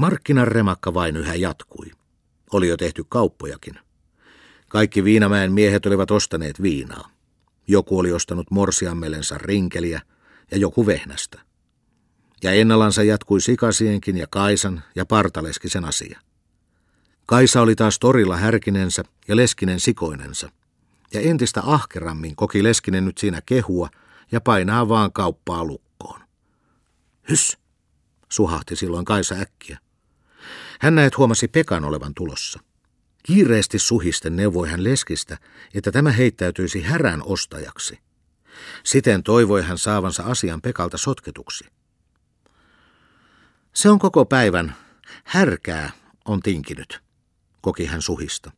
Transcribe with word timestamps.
Markkinan 0.00 0.48
remakka 0.48 0.94
vain 0.94 1.16
yhä 1.16 1.34
jatkui. 1.34 1.86
Oli 2.52 2.68
jo 2.68 2.76
tehty 2.76 3.04
kauppojakin. 3.08 3.74
Kaikki 4.68 5.04
Viinamäen 5.04 5.52
miehet 5.52 5.86
olivat 5.86 6.10
ostaneet 6.10 6.62
viinaa. 6.62 7.10
Joku 7.66 7.98
oli 7.98 8.12
ostanut 8.12 8.50
morsiammelensa 8.50 9.38
rinkeliä 9.38 10.00
ja 10.50 10.58
joku 10.58 10.86
vehnästä. 10.86 11.40
Ja 12.42 12.52
ennalansa 12.52 13.02
jatkui 13.02 13.40
Sikasienkin 13.40 14.16
ja 14.16 14.26
Kaisan 14.30 14.82
ja 14.94 15.06
Partaleskisen 15.06 15.84
asia. 15.84 16.20
Kaisa 17.26 17.60
oli 17.60 17.76
taas 17.76 17.98
torilla 17.98 18.36
härkinensä 18.36 19.04
ja 19.28 19.36
Leskinen 19.36 19.80
sikoinensa. 19.80 20.50
Ja 21.14 21.20
entistä 21.20 21.62
ahkerammin 21.64 22.36
koki 22.36 22.62
Leskinen 22.62 23.04
nyt 23.04 23.18
siinä 23.18 23.42
kehua 23.46 23.88
ja 24.32 24.40
painaa 24.40 24.88
vaan 24.88 25.12
kauppaa 25.12 25.64
lukkoon. 25.64 26.20
Hys, 27.30 27.58
suhahti 28.28 28.76
silloin 28.76 29.04
Kaisa 29.04 29.34
äkkiä. 29.34 29.78
Hän 30.80 30.94
näet 30.94 31.18
huomasi 31.18 31.48
Pekan 31.48 31.84
olevan 31.84 32.14
tulossa. 32.14 32.60
Kiireesti 33.22 33.78
suhisten 33.78 34.36
neuvoi 34.36 34.68
hän 34.68 34.84
Leskistä, 34.84 35.38
että 35.74 35.92
tämä 35.92 36.12
heittäytyisi 36.12 36.82
härän 36.82 37.22
ostajaksi. 37.24 37.98
Siten 38.84 39.22
toivoi 39.22 39.62
hän 39.62 39.78
saavansa 39.78 40.22
asian 40.22 40.60
Pekalta 40.60 40.98
sotketuksi. 40.98 41.64
Se 43.72 43.88
on 43.90 43.98
koko 43.98 44.24
päivän. 44.24 44.76
Härkää 45.24 45.90
on 46.24 46.40
tinkinyt, 46.40 47.00
koki 47.60 47.86
hän 47.86 48.02
suhista. 48.02 48.50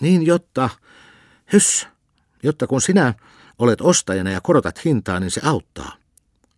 Niin 0.00 0.26
jotta, 0.26 0.70
hys, 1.52 1.86
jotta 2.42 2.66
kun 2.66 2.80
sinä 2.80 3.14
olet 3.58 3.80
ostajana 3.80 4.30
ja 4.30 4.40
korotat 4.40 4.84
hintaa, 4.84 5.20
niin 5.20 5.30
se 5.30 5.40
auttaa, 5.44 5.96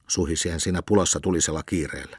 suhisi 0.09 0.49
hän 0.49 0.61
siinä 0.61 0.83
pulassa 0.87 1.21
tulisella 1.21 1.63
kiireellä. 1.63 2.19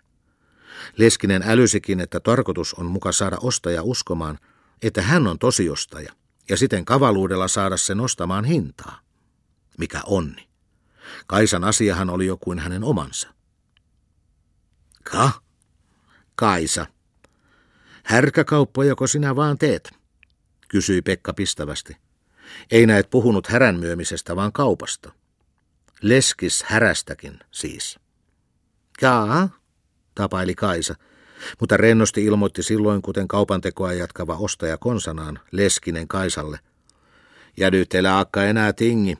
Leskinen 0.98 1.44
älysikin, 1.46 2.00
että 2.00 2.20
tarkoitus 2.20 2.74
on 2.74 2.86
muka 2.86 3.12
saada 3.12 3.38
ostaja 3.42 3.84
uskomaan, 3.84 4.40
että 4.82 5.02
hän 5.02 5.28
on 5.28 5.40
tosiostaja, 5.40 6.14
ja 6.50 6.58
siten 6.58 6.86
kavaluudella 6.86 7.48
saada 7.48 7.78
sen 7.78 7.98
nostamaan 7.98 8.46
hintaa. 8.46 9.00
Mikä 9.78 10.02
onni. 10.06 10.50
Kaisan 11.28 11.64
asiahan 11.64 12.10
oli 12.10 12.26
jo 12.26 12.38
kuin 12.38 12.60
hänen 12.60 12.84
omansa. 12.84 13.34
Ka? 15.12 15.32
Kaisa. 16.36 16.88
joko 18.88 19.08
sinä 19.08 19.36
vaan 19.36 19.58
teet? 19.58 20.02
kysyi 20.72 21.02
Pekka 21.02 21.34
pistävästi. 21.34 21.98
Ei 22.72 22.86
näet 22.86 23.10
puhunut 23.10 23.48
häränmyömisestä, 23.48 24.36
vaan 24.36 24.52
kaupasta. 24.52 25.12
Leskis 26.02 26.64
härästäkin 26.64 27.40
siis. 27.52 28.00
Kaa, 29.00 29.50
tapaili 30.22 30.56
Kaisa, 30.56 30.96
mutta 31.60 31.78
rennosti 31.78 32.26
ilmoitti 32.26 32.64
silloin, 32.64 33.02
kuten 33.02 33.28
kaupantekoa 33.28 33.94
jatkava 33.94 34.36
ostaja 34.36 34.78
konsanaan, 34.78 35.40
Leskinen 35.52 36.08
Kaisalle. 36.08 36.60
Ja 37.58 37.72
nyt 37.72 37.96
elä 37.96 38.20
akka 38.20 38.44
enää 38.44 38.74
tingi. 38.74 39.18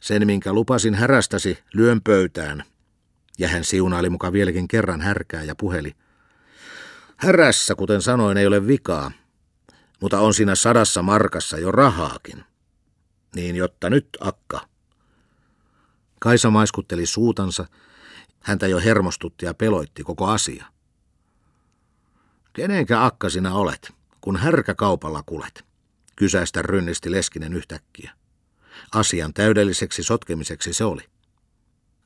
Sen, 0.00 0.26
minkä 0.26 0.52
lupasin 0.52 0.94
härästäsi, 0.94 1.58
lyön 1.74 2.00
pöytään. 2.00 2.64
Ja 3.38 3.48
hän 3.48 3.64
siunaili 3.64 4.10
muka 4.10 4.32
vieläkin 4.32 4.68
kerran 4.68 5.00
härkää 5.00 5.42
ja 5.42 5.54
puheli. 5.54 5.92
Härässä, 7.16 7.74
kuten 7.74 8.02
sanoin, 8.02 8.36
ei 8.36 8.46
ole 8.46 8.66
vikaa, 8.66 9.10
mutta 10.00 10.20
on 10.20 10.34
siinä 10.34 10.54
sadassa 10.54 11.02
markassa 11.02 11.58
jo 11.58 11.72
rahaakin. 11.72 12.44
Niin 13.36 13.56
jotta 13.56 13.90
nyt, 13.90 14.08
akka. 14.20 14.60
Kaisa 16.20 16.50
maiskutteli 16.50 17.06
suutansa, 17.06 17.66
häntä 18.42 18.66
jo 18.66 18.80
hermostutti 18.80 19.46
ja 19.46 19.54
peloitti 19.54 20.02
koko 20.02 20.26
asia. 20.26 20.66
Kenenkä 22.52 23.04
akka 23.04 23.30
sinä 23.30 23.54
olet, 23.54 23.92
kun 24.20 24.36
härkäkaupalla 24.36 25.22
kulet? 25.26 25.64
Kysäistä 26.16 26.62
rynnisti 26.62 27.10
Leskinen 27.10 27.52
yhtäkkiä. 27.52 28.12
Asian 28.94 29.34
täydelliseksi 29.34 30.02
sotkemiseksi 30.02 30.72
se 30.72 30.84
oli. 30.84 31.02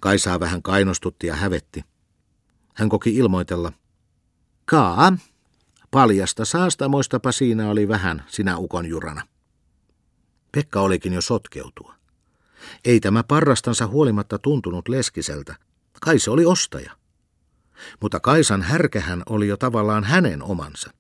Kaisaa 0.01 0.41
vähän 0.41 0.63
kainostutti 0.63 1.27
ja 1.27 1.37
hävetti. 1.37 1.85
Hän 2.75 2.89
koki 2.89 3.15
ilmoitella. 3.15 3.73
Kaa, 4.65 5.17
paljasta 5.91 6.45
saastamoistapa 6.45 7.33
siinä 7.33 7.71
oli 7.71 7.89
vähän 7.89 8.25
sinä 8.27 8.59
ukon 8.59 8.87
jurana. 8.87 9.23
Pekka 10.53 10.81
olikin 10.81 11.13
jo 11.13 11.21
sotkeutua. 11.21 11.95
Ei 12.85 13.01
tämä 13.01 13.23
parrastansa 13.23 13.87
huolimatta 13.87 14.39
tuntunut 14.39 14.89
leskiseltä. 14.89 15.57
Kai 16.01 16.19
se 16.19 16.31
oli 16.31 16.47
ostaja. 16.47 16.93
Mutta 18.01 18.21
Kaisan 18.21 18.63
härkähän 18.63 19.23
oli 19.29 19.49
jo 19.49 19.57
tavallaan 19.57 20.05
hänen 20.05 20.43
omansa. 20.43 20.91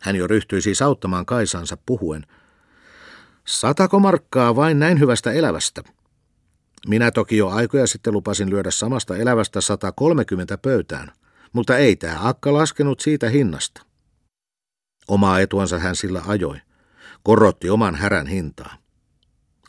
Hän 0.00 0.16
jo 0.16 0.26
ryhtyi 0.26 0.62
siis 0.62 0.82
auttamaan 0.82 1.26
Kaisansa 1.26 1.76
puhuen. 1.86 2.26
Satako 3.44 3.98
markkaa 3.98 4.56
vain 4.56 4.78
näin 4.78 5.00
hyvästä 5.00 5.32
elävästä? 5.32 5.82
Minä 6.86 7.10
toki 7.10 7.36
jo 7.36 7.48
aikoja 7.48 7.86
sitten 7.86 8.12
lupasin 8.12 8.50
lyödä 8.50 8.70
samasta 8.70 9.16
elävästä 9.16 9.60
130 9.60 10.58
pöytään, 10.58 11.12
mutta 11.52 11.76
ei 11.76 11.96
tämä 11.96 12.28
akka 12.28 12.52
laskenut 12.52 13.00
siitä 13.00 13.28
hinnasta. 13.28 13.82
Omaa 15.08 15.40
etuansa 15.40 15.78
hän 15.78 15.96
sillä 15.96 16.22
ajoi. 16.26 16.56
Korotti 17.22 17.70
oman 17.70 17.94
härän 17.94 18.26
hintaa. 18.26 18.76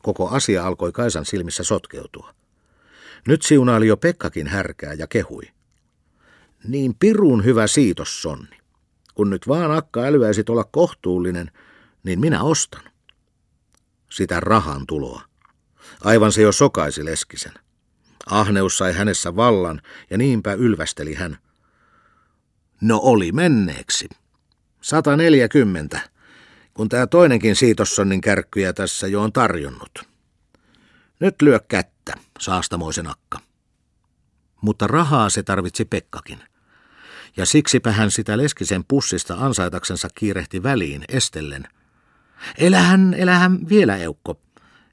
Koko 0.02 0.30
asia 0.30 0.68
alkoi 0.68 0.92
Kaisan 0.92 1.26
silmissä 1.26 1.64
sotkeutua. 1.64 2.34
Nyt 3.28 3.42
siunaili 3.42 3.88
jo 3.88 3.98
Pekkakin 3.98 4.48
härkää 4.48 4.94
ja 4.94 5.08
kehui. 5.08 5.44
Niin 6.68 6.96
pirun 7.00 7.46
hyvä 7.46 7.68
siitos, 7.68 8.22
Sonni. 8.22 8.58
Kun 9.14 9.30
nyt 9.30 9.48
vaan 9.48 9.72
akka 9.72 10.02
älyäisit 10.02 10.50
olla 10.50 10.64
kohtuullinen, 10.64 11.52
niin 12.04 12.20
minä 12.20 12.44
ostan. 12.44 12.84
Sitä 14.12 14.40
rahan 14.40 14.88
tuloa. 14.88 15.22
Aivan 16.04 16.32
se 16.32 16.42
jo 16.42 16.52
sokaisi 16.52 17.06
Leskisen. 17.06 17.54
Ahneus 18.26 18.78
sai 18.78 18.94
hänessä 18.94 19.36
vallan 19.36 19.82
ja 20.09 20.18
niinpä 20.18 20.53
ylvästeli 20.53 21.14
hän. 21.14 21.38
No 22.82 23.00
oli 23.03 23.32
menneeksi. 23.32 24.09
140, 24.82 26.00
kun 26.74 26.90
tämä 26.90 27.08
toinenkin 27.08 27.56
Siitossonnin 27.56 28.22
kärkkyjä 28.22 28.74
tässä 28.74 29.08
jo 29.08 29.22
on 29.22 29.34
tarjonnut. 29.34 30.10
Nyt 31.22 31.42
lyö 31.42 31.59
kättä, 31.59 32.14
saastamoisen 32.40 33.08
akka. 33.08 33.40
Mutta 34.62 34.88
rahaa 34.88 35.30
se 35.30 35.44
tarvitsi 35.44 35.86
Pekkakin. 35.86 36.40
Ja 37.38 37.46
siksipä 37.46 37.92
hän 37.92 38.12
sitä 38.12 38.38
Leskisen 38.38 38.84
pussista 38.88 39.36
ansaitaksensa 39.40 40.08
kiirehti 40.16 40.64
väliin 40.64 41.04
estellen. 41.09 41.68
Elähän, 42.58 43.14
elähän 43.14 43.70
vielä, 43.70 43.98
Eukko, 43.98 44.42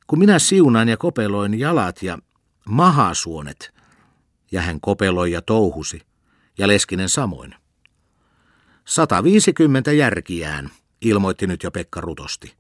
kun 0.07 0.19
minä 0.19 0.39
siunaan 0.39 0.89
ja 0.89 0.97
kopeloin 0.97 1.59
jalat 1.59 2.03
ja 2.03 2.19
mahasuonet. 2.69 3.75
Ja 4.53 4.63
hän 4.63 4.81
kopeloi 4.81 5.33
ja 5.33 5.43
touhusi, 5.43 6.01
ja 6.59 6.69
Leskinen 6.69 7.09
samoin. 7.09 7.55
150 8.85 9.93
järkiään, 9.93 10.71
ilmoitti 11.01 11.47
nyt 11.47 11.63
jo 11.63 11.71
Pekka 11.71 12.01
rutosti. 12.01 12.55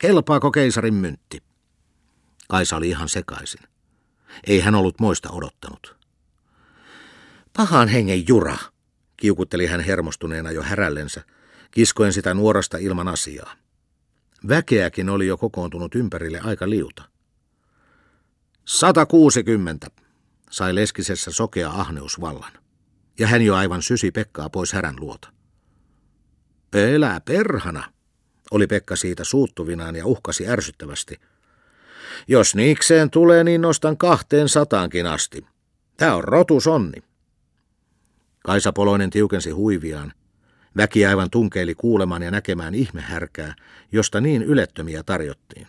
Kelpaako 0.00 0.50
keisarin 0.50 0.94
myntti? 0.94 1.45
Kaisa 2.48 2.76
oli 2.76 2.88
ihan 2.88 3.08
sekaisin. 3.08 3.60
Ei 4.46 4.60
hän 4.60 4.74
ollut 4.74 5.00
moista 5.00 5.30
odottanut. 5.30 5.96
Pahan 7.56 7.88
hengen 7.88 8.28
jura, 8.28 8.56
kiukutteli 9.16 9.66
hän 9.66 9.80
hermostuneena 9.80 10.50
jo 10.50 10.62
härällensä, 10.62 11.24
kiskoen 11.70 12.12
sitä 12.12 12.34
nuorasta 12.34 12.78
ilman 12.78 13.08
asiaa. 13.08 13.54
Väkeäkin 14.48 15.08
oli 15.08 15.26
jo 15.26 15.36
kokoontunut 15.36 15.94
ympärille 15.94 16.40
aika 16.40 16.70
liuta. 16.70 17.02
160, 18.64 19.90
sai 20.50 20.74
Leskisessä 20.74 21.32
sokea 21.32 21.70
ahneus 21.70 22.20
vallan. 22.20 22.52
Ja 23.18 23.26
hän 23.26 23.42
jo 23.42 23.54
aivan 23.54 23.82
sysi 23.82 24.10
Pekkaa 24.10 24.50
pois 24.50 24.72
härän 24.72 24.96
luota. 25.00 25.32
Elä 26.72 27.20
perhana, 27.24 27.92
oli 28.50 28.66
Pekka 28.66 28.96
siitä 28.96 29.24
suuttuvinaan 29.24 29.96
ja 29.96 30.06
uhkasi 30.06 30.48
ärsyttävästi. 30.48 31.20
Jos 32.28 32.54
niikseen 32.54 33.10
tulee, 33.10 33.44
niin 33.44 33.60
nostan 33.60 33.96
kahteen 33.96 34.48
sataankin 34.48 35.06
asti. 35.06 35.46
Tää 35.96 36.16
on 36.16 36.24
rotusonni. 36.24 37.02
Kaisa 38.44 38.72
Poloinen 38.72 39.10
tiukensi 39.10 39.50
huiviaan. 39.50 40.12
Väki 40.76 41.06
aivan 41.06 41.30
tunkeili 41.30 41.74
kuulemaan 41.74 42.22
ja 42.22 42.30
näkemään 42.30 42.74
ihmehärkää, 42.74 43.54
josta 43.92 44.20
niin 44.20 44.42
ylettömiä 44.42 45.02
tarjottiin. 45.02 45.66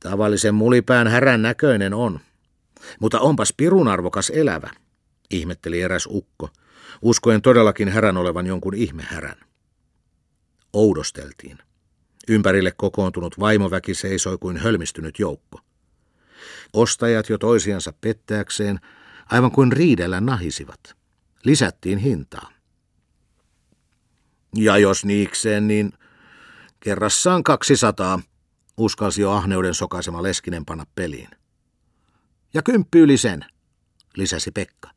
Tavallisen 0.00 0.54
mulipään 0.54 1.08
härän 1.08 1.42
näköinen 1.42 1.94
on, 1.94 2.20
mutta 3.00 3.20
onpas 3.20 3.54
pirunarvokas 3.56 4.30
elävä, 4.30 4.70
ihmetteli 5.30 5.80
eräs 5.80 6.08
ukko, 6.10 6.48
uskoen 7.02 7.42
todellakin 7.42 7.88
härän 7.88 8.16
olevan 8.16 8.46
jonkun 8.46 8.74
ihmehärän. 8.74 9.36
Oudosteltiin. 10.72 11.58
Ympärille 12.28 12.72
kokoontunut 12.76 13.40
vaimoväki 13.40 13.94
seisoi 13.94 14.38
kuin 14.38 14.56
hölmistynyt 14.56 15.18
joukko. 15.18 15.60
Ostajat 16.72 17.28
jo 17.28 17.38
toisiansa 17.38 17.92
pettääkseen, 18.00 18.80
aivan 19.26 19.50
kuin 19.50 19.72
riidellä 19.72 20.20
nahisivat. 20.20 20.80
Lisättiin 21.44 21.98
hintaa. 21.98 22.50
Ja 24.54 24.78
jos 24.78 25.04
niikseen, 25.04 25.68
niin 25.68 25.92
kerrassaan 26.80 27.44
200, 27.44 28.20
uskalsi 28.76 29.22
jo 29.22 29.30
ahneuden 29.30 29.74
sokaisema 29.74 30.22
Leskinen 30.22 30.64
panna 30.64 30.86
peliin. 30.94 31.28
Ja 32.54 32.62
kymppi 32.62 32.98
yli 32.98 33.16
sen, 33.16 33.44
lisäsi 34.16 34.50
Pekka. 34.50 34.90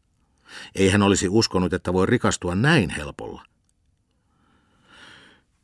Ei 0.76 0.90
hän 0.90 1.04
olisi 1.04 1.30
uskonut, 1.30 1.74
että 1.74 1.94
voi 1.94 2.06
rikastua 2.06 2.56
näin 2.56 2.90
helpolla. 2.90 3.44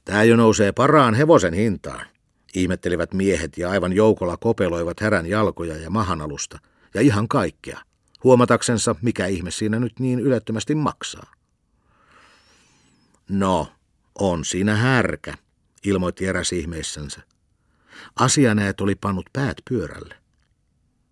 Tää 0.06 0.24
jo 0.24 0.36
nousee 0.36 0.72
paraan 0.72 1.14
hevosen 1.14 1.54
hintaan, 1.54 2.06
ihmettelivät 2.56 3.14
miehet 3.14 3.58
ja 3.58 3.70
aivan 3.70 3.94
joukolla 3.94 4.38
kopeloivat 4.38 5.00
härän 5.00 5.26
jalkoja 5.26 5.78
ja 5.78 5.90
mahanalusta 5.90 6.60
ja 6.94 7.02
ihan 7.02 7.28
kaikkea, 7.28 7.80
huomataksensa, 8.24 8.96
mikä 9.02 9.26
ihme 9.26 9.52
siinä 9.52 9.80
nyt 9.80 10.00
niin 10.00 10.20
ylettömästi 10.20 10.76
maksaa. 10.76 11.34
No, 13.30 13.68
on 14.20 14.46
siinä 14.46 14.76
härkä, 14.76 15.34
ilmoitti 15.84 16.26
eräs 16.26 16.54
ihmeissänsä. 16.54 17.22
Asianäet 18.16 18.82
oli 18.82 18.96
pannut 18.96 19.30
päät 19.34 19.58
pyörälle. 19.70 20.16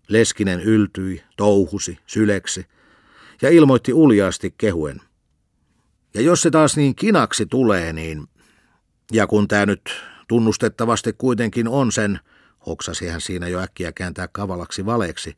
Leskinen 0.08 0.60
yltyi, 0.60 1.22
touhusi, 1.36 1.98
syleksi 2.06 2.66
ja 3.42 3.50
ilmoitti 3.50 3.92
uljaasti 3.92 4.54
kehuen. 4.58 5.00
Ja 6.14 6.20
jos 6.20 6.42
se 6.42 6.50
taas 6.50 6.76
niin 6.76 6.94
kinaksi 6.94 7.46
tulee, 7.46 7.92
niin... 7.92 8.28
Ja 9.12 9.26
kun 9.26 9.48
tämä 9.48 9.66
nyt 9.66 10.02
tunnustettavasti 10.28 11.12
kuitenkin 11.12 11.68
on 11.68 11.92
sen, 11.92 12.20
hoksasi 12.66 13.08
hän 13.08 13.20
siinä 13.20 13.48
jo 13.48 13.60
äkkiä 13.60 13.92
kääntää 13.92 14.28
kavalaksi 14.32 14.86
valeeksi, 14.86 15.36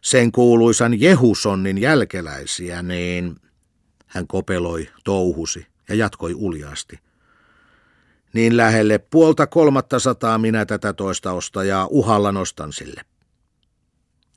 sen 0.00 0.32
kuuluisan 0.32 1.00
Jehusonnin 1.00 1.78
jälkeläisiä, 1.78 2.82
niin... 2.82 3.36
Hän 4.06 4.26
kopeloi, 4.26 4.88
touhusi 5.04 5.66
ja 5.88 5.94
jatkoi 5.94 6.34
uljaasti. 6.34 6.98
Niin 8.32 8.56
lähelle 8.56 8.98
puolta 8.98 9.46
kolmatta 9.46 9.98
sataa 9.98 10.38
minä 10.38 10.66
tätä 10.66 10.92
toista 10.92 11.32
ostajaa 11.32 11.86
uhalla 11.90 12.32
nostan 12.32 12.72
sille 12.72 13.02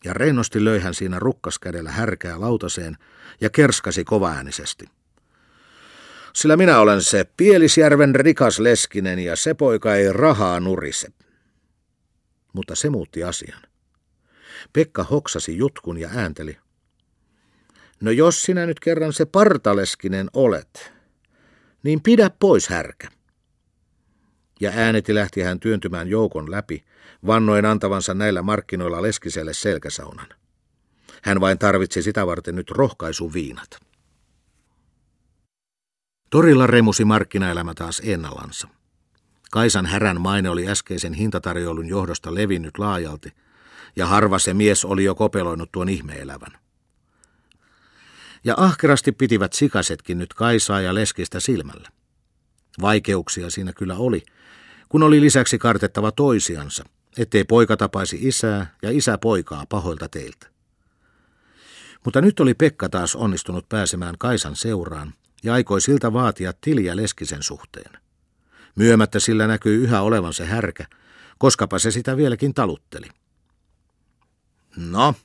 ja 0.04 0.14
rennosti 0.14 0.66
löi 0.66 0.80
hän 0.80 0.94
siinä 0.94 1.20
rukkaskädellä 1.20 1.92
härkää 1.92 2.40
lautaseen 2.40 2.98
ja 3.42 3.50
kerskasi 3.50 4.04
kovaäänisesti. 4.04 4.86
Sillä 6.36 6.58
minä 6.58 6.80
olen 6.80 7.02
se 7.02 7.26
Pielisjärven 7.38 8.16
rikas 8.16 8.60
leskinen 8.60 9.20
ja 9.20 9.36
se 9.36 9.54
poika 9.54 9.96
ei 9.96 10.14
rahaa 10.14 10.60
nurise. 10.60 11.08
Mutta 12.54 12.76
se 12.76 12.90
muutti 12.90 13.24
asian. 13.24 13.62
Pekka 14.74 15.04
hoksasi 15.04 15.58
jutkun 15.58 15.98
ja 15.98 16.10
äänteli. 16.16 16.58
No 18.02 18.12
jos 18.12 18.42
sinä 18.42 18.66
nyt 18.66 18.80
kerran 18.80 19.14
se 19.14 19.26
partaleskinen 19.26 20.30
olet, 20.34 20.94
niin 21.84 22.02
pidä 22.02 22.32
pois 22.40 22.68
härkä. 22.68 23.08
Ja 24.60 24.72
ääneti 24.76 25.16
lähti 25.16 25.42
hän 25.42 25.60
työntymään 25.60 26.08
joukon 26.08 26.52
läpi, 26.52 26.84
vannoen 27.28 27.66
antavansa 27.66 28.14
näillä 28.14 28.42
markkinoilla 28.42 29.02
Leskiselle 29.02 29.54
selkäsaunan. 29.54 30.28
Hän 31.22 31.42
vain 31.42 31.58
tarvitsi 31.58 32.02
sitä 32.02 32.28
varten 32.28 32.56
nyt 32.56 32.72
rohkaisuviinat. 32.72 33.93
Torilla 36.34 36.68
remusi 36.68 37.06
markkinaelämä 37.06 37.74
taas 37.74 38.02
ennallansa. 38.06 38.68
Kaisan 39.52 39.86
härän 39.86 40.22
maine 40.22 40.50
oli 40.50 40.68
äskeisen 40.68 41.14
hintatarjoulun 41.14 41.88
johdosta 41.88 42.36
levinnyt 42.36 42.78
laajalti, 42.78 43.34
ja 43.96 44.06
harva 44.06 44.40
se 44.40 44.54
mies 44.54 44.86
oli 44.86 45.04
jo 45.04 45.16
kopeloinut 45.16 45.72
tuon 45.72 45.90
ihmeelävän. 45.90 46.52
Ja 48.44 48.54
ahkerasti 48.58 49.12
pitivät 49.12 49.54
sikasetkin 49.54 50.18
nyt 50.18 50.34
Kaisaa 50.34 50.82
ja 50.82 50.96
Leskistä 50.96 51.40
silmällä. 51.40 51.90
Vaikeuksia 52.82 53.50
siinä 53.50 53.74
kyllä 53.74 53.96
oli, 53.96 54.24
kun 54.90 55.04
oli 55.04 55.22
lisäksi 55.22 55.58
kartettava 55.58 56.12
toisiansa, 56.12 56.84
ettei 57.18 57.44
poika 57.44 57.78
tapaisi 57.78 58.18
isää 58.22 58.76
ja 58.82 58.92
isä 58.92 59.18
poikaa 59.18 59.66
pahoilta 59.70 60.10
teiltä. 60.10 60.48
Mutta 62.06 62.22
nyt 62.22 62.40
oli 62.40 62.54
Pekka 62.54 62.90
taas 62.90 63.16
onnistunut 63.16 63.70
pääsemään 63.70 64.16
Kaisan 64.18 64.56
seuraan 64.56 65.14
ja 65.44 65.54
aikoi 65.54 65.82
siltä 65.82 66.14
vaatia 66.14 66.54
tiliä 66.62 66.96
Leskisen 66.96 67.44
suhteen. 67.44 67.92
Myömättä 68.76 69.20
sillä 69.20 69.48
näkyy 69.48 69.84
yhä 69.84 70.02
olevan 70.02 70.34
se 70.34 70.46
härkä, 70.46 70.86
koskapa 71.38 71.80
se 71.80 71.92
sitä 71.92 72.18
vieläkin 72.18 72.54
talutteli. 72.54 73.08
No, 74.76 75.16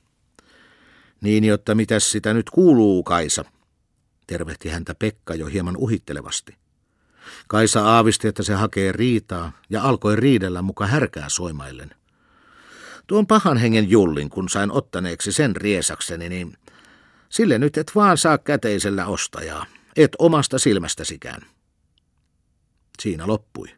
niin 1.20 1.44
jotta 1.44 1.74
mitäs 1.74 2.10
sitä 2.10 2.34
nyt 2.34 2.50
kuuluu, 2.50 3.02
Kaisa, 3.02 3.44
tervehti 4.26 4.68
häntä 4.68 4.94
Pekka 4.94 5.34
jo 5.34 5.46
hieman 5.46 5.76
uhittelevasti. 5.76 6.56
Kaisa 7.48 7.84
aavisti, 7.84 8.28
että 8.28 8.42
se 8.42 8.54
hakee 8.54 8.92
riitaa 8.92 9.52
ja 9.70 9.82
alkoi 9.82 10.16
riidellä 10.16 10.62
muka 10.62 10.86
härkää 10.86 11.28
soimaillen. 11.28 11.90
Tuon 13.06 13.26
pahan 13.26 13.56
hengen 13.56 13.90
jullin, 13.90 14.30
kun 14.30 14.48
sain 14.48 14.72
ottaneeksi 14.72 15.32
sen 15.32 15.56
riesakseni, 15.56 16.28
niin 16.28 16.56
sille 17.28 17.58
nyt 17.58 17.76
et 17.78 17.92
vaan 17.94 18.18
saa 18.18 18.38
käteisellä 18.38 19.06
ostajaa, 19.06 19.66
et 19.98 20.12
omasta 20.18 20.58
silmästäsikään. 20.58 21.42
Siinä 23.02 23.26
loppui. 23.26 23.68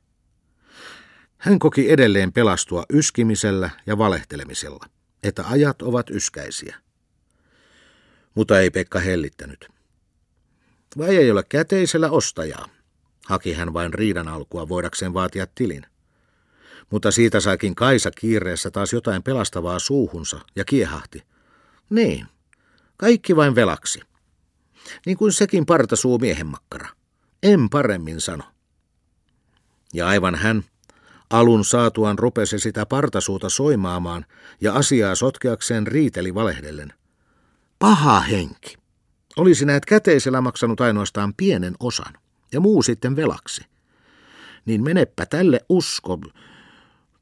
Hän 1.39 1.59
koki 1.59 1.91
edelleen 1.91 2.33
pelastua 2.33 2.85
yskimisellä 2.93 3.71
ja 3.87 3.99
valehtelemisella, 3.99 4.87
että 5.23 5.45
ajat 5.47 5.83
ovat 5.83 6.11
yskäisiä. 6.11 6.77
Mutta 8.35 8.61
ei 8.61 8.71
Pekka 8.71 9.01
hellittänyt. 9.01 9.69
Vai 10.99 11.17
ei 11.17 11.31
ole 11.31 11.43
käteisellä 11.49 12.11
ostajaa? 12.11 12.69
Haki 13.27 13.53
hän 13.53 13.75
vain 13.75 13.95
riidan 13.95 14.29
alkua 14.29 14.69
voidakseen 14.69 15.15
vaatia 15.15 15.47
tilin. 15.55 15.87
Mutta 16.91 17.11
siitä 17.11 17.41
saikin 17.41 17.75
Kaisa 17.75 18.11
kiireessä 18.11 18.71
taas 18.71 18.93
jotain 18.93 19.23
pelastavaa 19.23 19.79
suuhunsa 19.79 20.41
ja 20.57 20.65
kiehahti. 20.65 21.23
Niin, 21.91 22.27
kaikki 22.97 23.37
vain 23.37 23.55
velaksi. 23.55 24.10
Niin 25.07 25.17
kuin 25.17 25.33
sekin 25.33 25.67
partasuu 25.67 26.19
miehenmakkara. 26.19 26.89
En 27.43 27.71
paremmin 27.71 28.21
sano. 28.21 28.45
Ja 29.95 30.09
aivan 30.09 30.35
hän, 30.35 30.65
alun 31.31 31.65
saatuan 31.65 32.19
rupesi 32.19 32.59
sitä 32.59 32.87
partasuuta 32.87 33.49
soimaamaan 33.49 34.25
ja 34.61 34.75
asiaa 34.75 35.15
sotkeakseen 35.15 35.87
riiteli 35.87 36.35
valehdellen. 36.35 36.93
Paha 37.79 38.21
henki. 38.21 38.77
Olisi 39.37 39.65
näet 39.65 39.85
käteisellä 39.85 40.41
maksanut 40.41 40.81
ainoastaan 40.81 41.35
pienen 41.35 41.75
osan 41.81 42.15
ja 42.53 42.61
muu 42.61 42.83
sitten 42.83 43.17
velaksi. 43.17 43.65
Niin 44.65 44.85
menepä 44.85 45.27
tälle 45.27 45.61
usko 45.69 46.19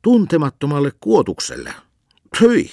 tuntemattomalle 0.03 0.93
kuotukselle. 1.01 1.75
Hyi! 2.41 2.71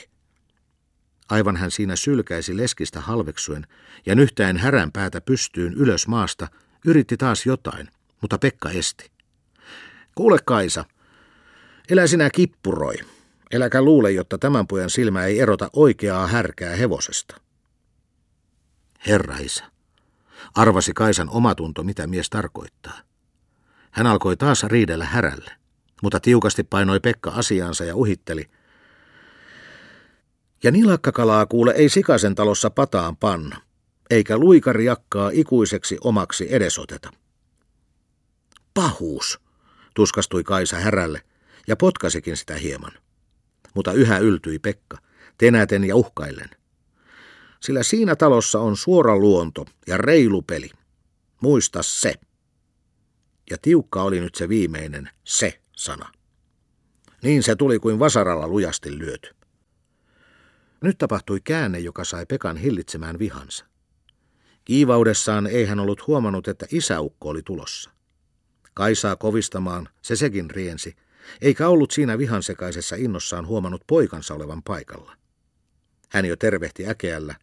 Aivan 1.29 1.57
hän 1.57 1.71
siinä 1.71 1.95
sylkäisi 1.95 2.57
leskistä 2.57 3.01
halveksuen 3.01 3.67
ja 4.05 4.15
nyhtäen 4.15 4.57
härän 4.57 4.91
päätä 4.91 5.21
pystyyn 5.21 5.73
ylös 5.73 6.07
maasta, 6.07 6.47
yritti 6.85 7.17
taas 7.17 7.45
jotain, 7.45 7.87
mutta 8.21 8.37
Pekka 8.37 8.69
esti. 8.69 9.11
Kuule 10.15 10.39
Kaisa, 10.45 10.85
elä 11.89 12.07
sinä 12.07 12.29
kippuroi. 12.29 12.95
Eläkä 13.51 13.81
luule, 13.81 14.11
jotta 14.11 14.37
tämän 14.37 14.67
pojan 14.67 14.89
silmä 14.89 15.25
ei 15.25 15.39
erota 15.39 15.69
oikeaa 15.73 16.27
härkää 16.27 16.75
hevosesta. 16.75 17.41
Herra 19.07 19.37
isä, 19.37 19.63
Arvasi 20.55 20.93
Kaisan 20.93 21.29
omatunto, 21.29 21.83
mitä 21.83 22.07
mies 22.07 22.29
tarkoittaa. 22.29 22.99
Hän 23.91 24.07
alkoi 24.07 24.37
taas 24.37 24.63
riidellä 24.63 25.05
härälle, 25.05 25.51
mutta 26.01 26.19
tiukasti 26.19 26.63
painoi 26.63 26.99
Pekka 26.99 27.31
asiansa 27.31 27.85
ja 27.85 27.95
uhitteli. 27.95 28.49
Ja 30.63 30.71
nilakkakalaa 30.71 31.45
kuule 31.45 31.71
ei 31.71 31.89
sikasen 31.89 32.35
talossa 32.35 32.69
pataan 32.69 33.17
panna, 33.17 33.61
eikä 34.09 34.37
luikariakkaa 34.37 35.29
ikuiseksi 35.33 35.97
omaksi 36.01 36.47
edesoteta. 36.49 37.11
Pahuus, 38.73 39.39
tuskastui 39.95 40.43
Kaisa 40.43 40.77
härälle 40.77 41.21
ja 41.67 41.75
potkasikin 41.75 42.37
sitä 42.37 42.55
hieman. 42.55 42.91
Mutta 43.73 43.93
yhä 43.93 44.17
yltyi 44.17 44.59
Pekka, 44.59 44.97
tenäten 45.37 45.83
ja 45.83 45.95
uhkaillen– 45.95 46.49
sillä 47.65 47.83
siinä 47.83 48.15
talossa 48.15 48.59
on 48.59 48.77
suora 48.77 49.17
luonto 49.17 49.65
ja 49.87 49.97
reilu 49.97 50.41
peli. 50.41 50.69
Muista 51.41 51.83
se. 51.83 52.13
Ja 53.51 53.57
tiukka 53.61 54.03
oli 54.03 54.19
nyt 54.19 54.35
se 54.35 54.49
viimeinen 54.49 55.09
se-sana. 55.23 56.11
Niin 57.23 57.43
se 57.43 57.55
tuli 57.55 57.79
kuin 57.79 57.99
vasaralla 57.99 58.47
lujasti 58.47 58.97
lyöty. 58.97 59.35
Nyt 60.85 60.97
tapahtui 60.97 61.41
käänne, 61.41 61.79
joka 61.79 62.03
sai 62.03 62.25
Pekan 62.25 62.57
hillitsemään 62.57 63.19
vihansa. 63.19 63.65
Kiivaudessaan 64.65 65.47
ei 65.47 65.65
hän 65.65 65.79
ollut 65.79 66.07
huomannut, 66.07 66.47
että 66.47 66.65
isäukko 66.71 67.29
oli 67.29 67.41
tulossa. 67.45 67.89
Kaisaa 68.73 69.15
kovistamaan, 69.15 69.89
se 70.01 70.15
sekin 70.15 70.49
riensi, 70.49 70.95
eikä 71.41 71.67
ollut 71.67 71.91
siinä 71.91 72.17
vihansekaisessa 72.17 72.95
innossaan 72.95 73.47
huomannut 73.47 73.83
poikansa 73.87 74.33
olevan 74.33 74.63
paikalla. 74.63 75.17
Hän 76.09 76.25
jo 76.25 76.35
tervehti 76.35 76.87
äkeällä, 76.87 77.35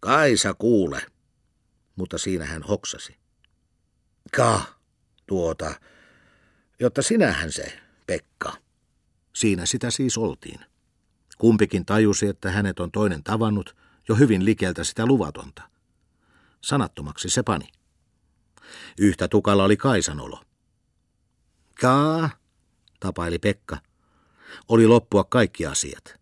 Kaisa 0.00 0.54
kuule. 0.54 1.02
mutta 1.96 2.18
siinä 2.18 2.44
hän 2.44 2.62
hoksasi. 2.62 3.16
Ka, 4.36 4.62
tuota, 5.26 5.74
jotta 6.80 7.02
sinähän 7.02 7.52
se, 7.52 7.80
Pekka. 8.06 8.52
Siinä 9.32 9.66
sitä 9.66 9.90
siis 9.90 10.18
oltiin. 10.18 10.71
Kumpikin 11.42 11.86
tajusi, 11.86 12.26
että 12.26 12.50
hänet 12.50 12.80
on 12.80 12.90
toinen 12.90 13.22
tavannut 13.22 13.76
jo 14.08 14.14
hyvin 14.14 14.44
likeltä 14.44 14.84
sitä 14.84 15.06
luvatonta. 15.06 15.62
Sanattomaksi 16.60 17.28
se 17.28 17.42
pani. 17.42 17.68
Yhtä 18.98 19.28
tukalla 19.28 19.64
oli 19.64 19.76
Kaisan 19.76 20.20
olo. 20.20 20.42
Kaa, 21.80 22.30
tapaili 23.00 23.38
Pekka. 23.38 23.78
Oli 24.68 24.86
loppua 24.86 25.24
kaikki 25.24 25.66
asiat. 25.66 26.20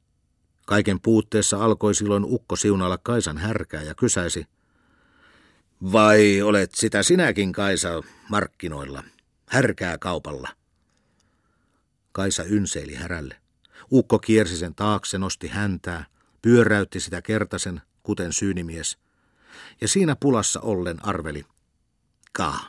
Kaiken 0.66 1.00
puutteessa 1.00 1.64
alkoi 1.64 1.94
silloin 1.94 2.24
ukko 2.24 2.56
siunalla 2.56 2.98
Kaisan 2.98 3.38
härkää 3.38 3.82
ja 3.82 3.94
kysäisi. 3.94 4.46
Vai 5.92 6.42
olet 6.42 6.74
sitä 6.74 7.02
sinäkin, 7.02 7.52
Kaisa, 7.52 8.02
markkinoilla, 8.28 9.04
härkää 9.46 9.98
kaupalla? 9.98 10.48
Kaisa 12.12 12.44
ynseili 12.44 12.94
härälle. 12.94 13.39
Ukko 13.92 14.18
kiersi 14.18 14.56
sen 14.56 14.74
taakse, 14.74 15.18
nosti 15.18 15.48
häntää, 15.48 16.06
pyöräytti 16.42 17.00
sitä 17.00 17.22
kertasen, 17.22 17.82
kuten 18.02 18.32
syynimies. 18.32 18.98
Ja 19.80 19.88
siinä 19.88 20.16
pulassa 20.20 20.60
ollen 20.60 21.04
arveli. 21.04 21.44
Ka, 22.32 22.60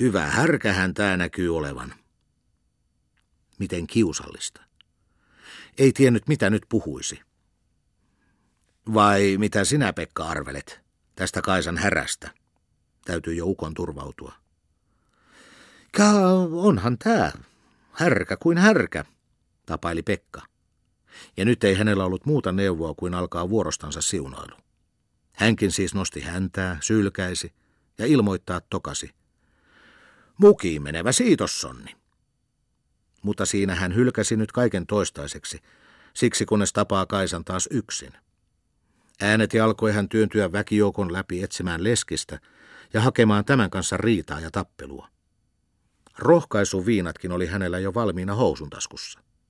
hyvä 0.00 0.26
härkähän 0.26 0.94
tää 0.94 1.16
näkyy 1.16 1.56
olevan. 1.56 1.94
Miten 3.58 3.86
kiusallista. 3.86 4.60
Ei 5.78 5.92
tiennyt, 5.92 6.28
mitä 6.28 6.50
nyt 6.50 6.62
puhuisi. 6.68 7.20
Vai 8.94 9.36
mitä 9.38 9.64
sinä, 9.64 9.92
Pekka, 9.92 10.24
arvelet 10.24 10.80
tästä 11.16 11.42
Kaisan 11.42 11.76
härästä? 11.76 12.30
Täytyy 13.04 13.34
jo 13.34 13.46
ukon 13.46 13.74
turvautua. 13.74 14.32
Ka, 15.96 16.10
onhan 16.52 16.98
tää. 16.98 17.32
Härkä 17.92 18.36
kuin 18.36 18.58
härkä, 18.58 19.04
tapaili 19.70 20.02
Pekka. 20.02 20.42
Ja 21.36 21.44
nyt 21.44 21.64
ei 21.64 21.74
hänellä 21.74 22.04
ollut 22.04 22.26
muuta 22.26 22.52
neuvoa 22.52 22.94
kuin 22.94 23.14
alkaa 23.14 23.48
vuorostansa 23.48 24.00
siunailu. 24.00 24.56
Hänkin 25.32 25.72
siis 25.72 25.94
nosti 25.94 26.20
häntää, 26.20 26.78
sylkäisi 26.80 27.52
ja 27.98 28.06
ilmoittaa 28.06 28.60
tokasi. 28.60 29.10
Mukiin 30.38 30.82
menevä 30.82 31.12
siitossonni. 31.12 31.96
Mutta 33.22 33.46
siinä 33.46 33.74
hän 33.74 33.94
hylkäsi 33.94 34.36
nyt 34.36 34.52
kaiken 34.52 34.86
toistaiseksi, 34.86 35.60
siksi 36.14 36.46
kunnes 36.46 36.72
tapaa 36.72 37.06
Kaisan 37.06 37.44
taas 37.44 37.68
yksin. 37.70 38.12
Äänet 39.20 39.50
alkoi 39.64 39.92
hän 39.92 40.08
työntyä 40.08 40.52
väkijoukon 40.52 41.12
läpi 41.12 41.42
etsimään 41.42 41.84
leskistä 41.84 42.40
ja 42.92 43.00
hakemaan 43.00 43.44
tämän 43.44 43.70
kanssa 43.70 43.96
riitaa 43.96 44.40
ja 44.40 44.50
tappelua. 44.50 45.08
Rohkaisuviinatkin 46.18 47.32
oli 47.32 47.46
hänellä 47.46 47.78
jo 47.78 47.94
valmiina 47.94 48.34
housun 48.34 48.70
taskussa. 48.70 49.20